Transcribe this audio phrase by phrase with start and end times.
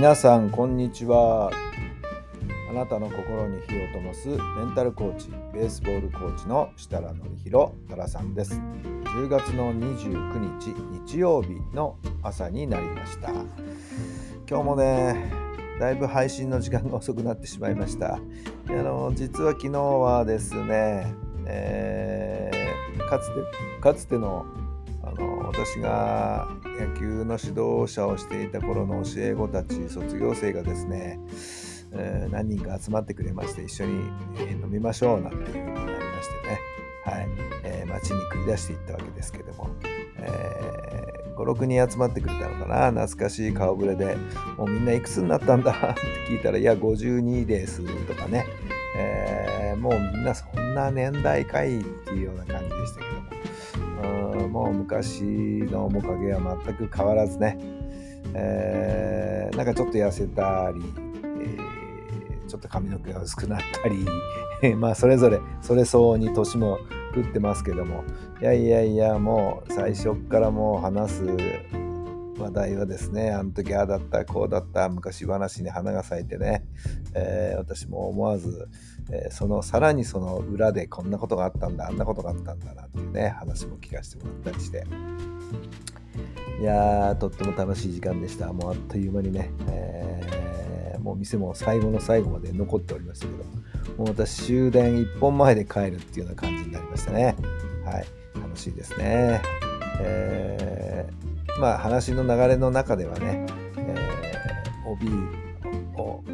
[0.00, 1.50] 皆さんこんにちは。
[2.70, 8.54] あなたの心に火を灯すメンタルコーチベースボールコーチの設楽範弘太良さんです。
[8.54, 10.74] 10月の29日
[11.06, 13.28] 日曜日の朝になりました。
[14.48, 15.30] 今日もね
[15.78, 18.14] だいぶ配信の時間が遅くなってしまいました。
[18.14, 18.20] あ
[18.70, 21.14] の実は昨日はですね、
[21.44, 22.60] えー
[23.10, 23.34] かつて
[23.82, 24.46] かつての
[25.16, 31.18] あの私が野球の指導者をしていた頃の教え子たち卒業生がですね、
[31.92, 33.92] えー何人か集まってくれまして一緒に、
[34.38, 35.96] え飲みましょうなんていう風になりまし
[36.42, 36.60] てね、
[37.04, 37.28] はい。
[37.64, 39.68] えー街に繰り出していったわけですけども、
[40.16, 42.90] えー56人集まってくれたのかな。
[42.92, 44.16] 懐かしい顔ぶれで
[44.58, 45.72] もうみんないくつになったんだ？
[45.92, 46.00] って
[46.32, 48.46] 聞いたらいや52ですとかね、
[48.96, 52.59] えーもうみんなそんな年代かいっていうような感じ
[54.50, 57.58] も昔の面影は全く変わらずね、
[58.34, 60.80] えーなんかちょっと痩せたり、
[61.24, 61.80] えー
[62.48, 66.78] ちょっと髪の毛が薄くなったり まあそれぞれそれ相応に年も
[67.14, 68.02] 食ってますけども
[68.40, 71.22] いやいやいやもう最初っからもう話す
[72.40, 76.64] 話題はですねあの時ああだったこうだった昔話に花が咲いてね、
[77.14, 78.68] えー私も思わず、
[79.10, 84.84] えーそのさらにその裏でこんなことがあったんだあんなことがあったんだなっていうね話も聞かせてもらったりして。
[86.60, 88.52] いやーとっても楽しい時間でした。
[88.52, 93.44] もうあっという間にね、えーもう店も最後の最後まで残っておりましたけど
[93.96, 97.34] もう私終電1本前で帰るっていうような感じになりましたね。
[97.86, 99.40] はい楽しいですね。
[100.02, 105.06] えーまあ話の流れの中ではね、えー OB
[105.96, 106.24] を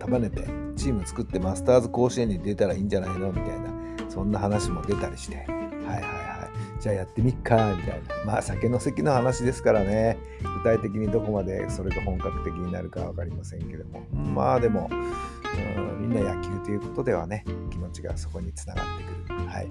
[0.00, 0.44] 束ねて
[0.76, 3.30] チーム作ってマスターズ甲子園に出たらいいんじゃないの？
[3.32, 3.70] みたいな
[4.08, 6.80] そんな話も出たりしてはいはいはい。
[6.80, 8.24] じゃあやってみっかみたいな。
[8.24, 10.18] まあ酒の席の話ですからね。
[10.42, 14.00] 具体的にどこまでそれが本格的になるか分かりませんけども。
[14.12, 14.94] まあでもう
[15.80, 19.48] んみんな野球ということではね気持ちがそこにつながってくる。
[19.48, 19.68] はい、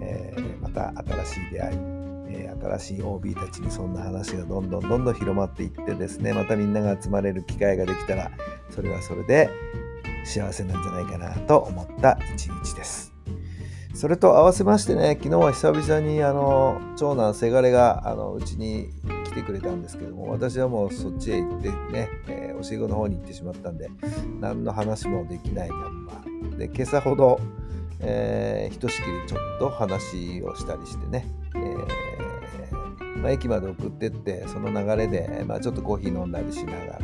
[0.00, 0.88] えーまた
[1.24, 1.97] 新しい出会い。
[2.30, 8.30] えー新しい OB たちにそんな話がどんどんどんどん広まっていってですねまたみんなが集まれる機会ができたら
[8.70, 9.48] それはそれで
[10.24, 13.12] 幸せなんじゃないかなと思った一日です。
[13.94, 18.90] それと合わせましてね昨日は久々にあの長男せがれがうちに
[19.24, 23.88] 来てくれたんですけども私はもうそっちへ行ってね、えー教え子の方に行ってしまったんで
[24.40, 26.24] 何の話もできないまんま。
[26.58, 27.38] で今朝ほど、
[28.00, 31.24] えーひとしきりちょっと話をしたりしてね、
[33.22, 37.00] まあ、駅まで送ってってその流れで、まあ、ちょっとコーヒー飲んだりしながら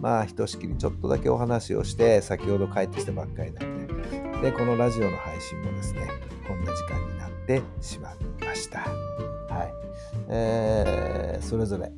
[0.00, 6.08] まあひとしきりちょっとだけお話をして先ほど帰ってきたばっかりなんででこのラジオの配信もですね
[6.48, 8.14] こんな時間になってしまい
[8.44, 8.80] ました。
[8.80, 9.74] はい。
[10.28, 11.90] えーそれぞれ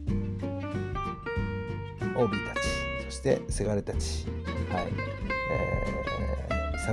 [2.16, 2.66] OB たち
[3.04, 4.26] そしてせがれたち
[4.70, 4.86] はい。
[5.52, 6.02] えー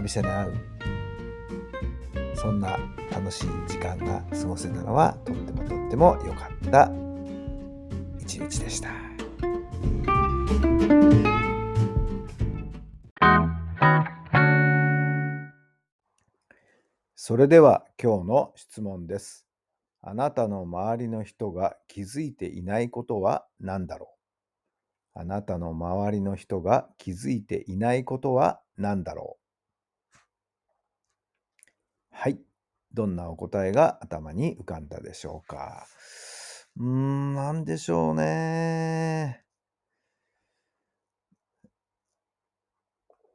[0.03, 2.77] 久々に会うそんな
[3.11, 6.91] 楽しい時間が過ごせたのはとってもとってもっても良かった
[8.19, 8.89] 一日でした。
[17.15, 19.47] それでは今日の質問です。
[20.01, 24.13] あなたの周りの人が気づいていないことは何だろ
[25.15, 25.19] う？
[25.19, 29.37] あなたの周りの人が気づいていないことは何だろ
[30.13, 30.15] う
[32.11, 32.39] はい。
[32.93, 35.87] どんなお答えが頭に浮かんだでしょうか？
[36.77, 39.43] うーん、なんでしょうね。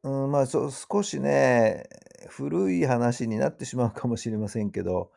[0.02, 1.88] うん、まあ、そ少しね、
[2.28, 5.10] 古い話になってしまうかもしれませんけど、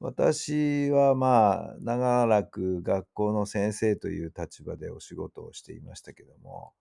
[0.00, 6.72] 私はまあ、長らく学校の先生という立場でお仕事をしていましたけども、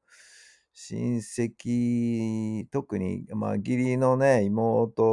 [0.73, 5.03] 親戚、特に、まあ、義理のね、妹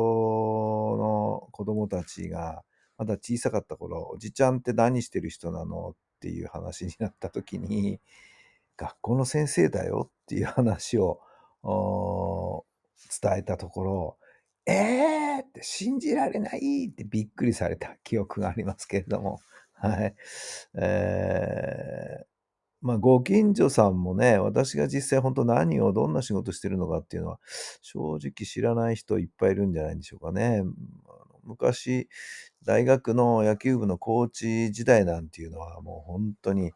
[0.96, 2.62] の子供たちが、
[2.96, 8.00] まだ小さかった頃、おじちゃんって何してる人なのっていう話になった時に、
[8.76, 11.20] 学校の先生だよっていう話を
[13.22, 14.18] 伝えたところ、
[14.66, 19.40] えーって信じられないってびっくりされた記憶がありますけれども、
[19.72, 20.14] はい。
[20.74, 22.37] えー
[22.80, 27.40] まあ、ご近所さんもね、私が実際本当何をどんな仕事してるのかっていうのは、
[27.82, 30.62] 正直知らない人いっぱいいるんじゃないんでしょうかね。
[31.44, 32.08] 昔、
[32.64, 36.72] 大学の野球部のコーチ時代なんていうのはもう本当に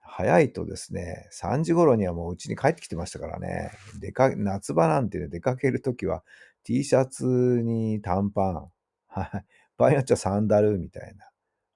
[0.00, 3.72] 早いとですね、3時頃にはもう家に帰ってきてましたからね。
[4.00, 6.22] 出か夏場なんてね、出かけるときは
[6.62, 8.70] T シャツに短パン、
[9.08, 9.44] はい。
[9.76, 11.28] 場合によっちゃサンダルみたいな。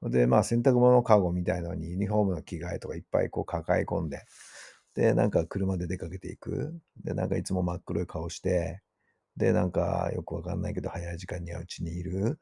[0.02, 4.22] で、まあ洗濯物かごみたいのにユニフォームの着替えとかいっぱいこう抱え込んで、
[4.94, 6.74] で、なんか車で出かけていく。
[7.04, 8.82] で、なんかいつも真っ黒い顔して、
[9.36, 12.38] で、なんかよくわかんないけど早い時間にはうちにいる。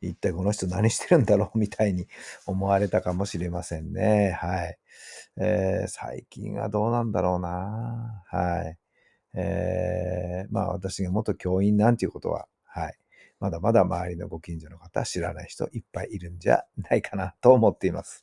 [0.00, 2.08] 一体この人何してるんだろうみたいに
[2.46, 4.32] 思われたかもしれませんね。
[4.40, 4.78] はい。
[5.38, 8.24] えー、最近はどうなんだろうな。
[8.28, 8.78] はい。
[9.34, 12.94] えー、まあ私が元教員なんていうことは、はい。
[13.40, 18.22] まだまだ周りのご近所の方知らない人いっぱいいるんじゃないかなと思っています。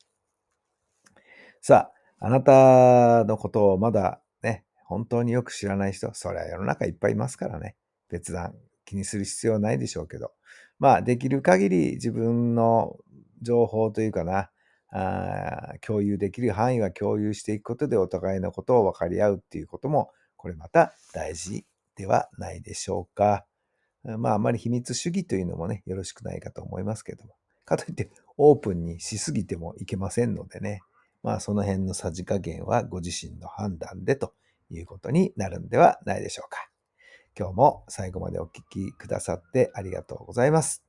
[1.61, 7.75] さあ、あなたのことをまだね、本当によく知らない人、それは世の中いっぱいいますからね。
[8.09, 8.53] 別段
[8.85, 10.31] 気にする必要はないでしょうけど。
[10.79, 12.95] まあ、できる限り自分の
[13.41, 14.49] 情報というかな、
[14.91, 21.65] あ共有できる範囲は共有していくことでお互いのことを分かり合うっていうことも、これまた大事
[21.95, 23.45] ではないでしょうか。
[24.03, 27.35] まあ、あまり秘密主義というのもね、よろしくないかと思いますけども。
[27.65, 30.81] かといって、オープンにしすぎてもいけませんのでね。
[31.23, 34.33] まあ、その辺のさじ加減はご自身の判断でと
[34.71, 36.69] いうことになるんではないでしょうか。
[37.37, 40.83] 今日も最後までお聴きくださってありがとうございます。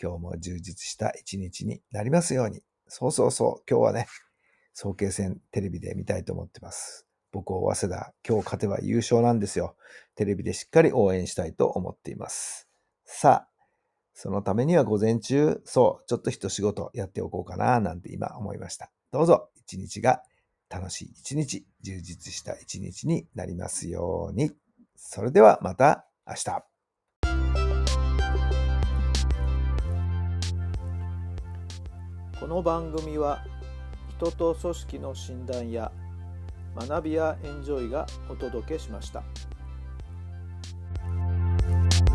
[0.00, 2.62] 今日も充実した一日になりますように。
[2.88, 4.06] そうそうそう、今日はね、
[4.72, 7.09] 早慶戦テレビで見たいと思ってます。
[7.32, 9.76] 僕を早稲田、今日勝てば優勝なんですよ。
[10.16, 12.68] テレビでしっかり応援したいと思っています。
[13.04, 13.48] さあ、
[14.14, 18.90] そのためには午前中、そう、ちょっと一仕事やっておこうかな、なんて今思いました。
[19.12, 20.22] どうぞ、一日が
[20.68, 24.52] 楽しい一日、充実した一日になりますように。
[24.96, 26.64] それではまた明日。
[32.40, 33.44] この番組は
[34.16, 35.92] 人と組織の診断や
[36.86, 39.22] 学びやエンジョイがお届けしました。